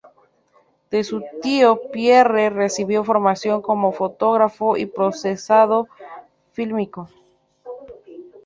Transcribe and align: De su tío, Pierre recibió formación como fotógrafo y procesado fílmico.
De 0.89 1.03
su 1.03 1.21
tío, 1.43 1.79
Pierre 1.91 2.49
recibió 2.49 3.03
formación 3.03 3.61
como 3.61 3.91
fotógrafo 3.91 4.75
y 4.75 4.87
procesado 4.87 5.89
fílmico. 6.53 7.07